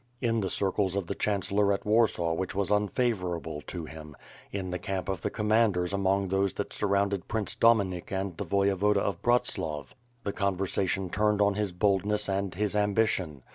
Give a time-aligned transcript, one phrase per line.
[0.19, 4.15] In the circles of ihe chancellor at Warsaw which was un favorable to him;
[4.51, 8.97] in the camp of the commanders among those that surrounded Prince IJominik and the Voyevoda
[8.97, 9.93] of Bratslav,
[10.23, 13.41] the conversation turned on his boldness and his am bition.